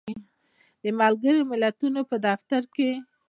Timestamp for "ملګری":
0.99-1.41